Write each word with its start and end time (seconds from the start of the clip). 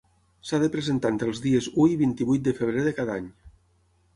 S'ha 0.51 0.59
de 0.61 0.69
presentar 0.75 1.11
entre 1.15 1.27
els 1.31 1.41
dies 1.43 1.67
u 1.83 1.85
i 1.91 1.99
vint-i-vuit 2.01 2.49
de 2.49 2.55
febrer 2.63 2.87
de 2.89 2.95
cada 3.01 3.19
any. 3.21 3.29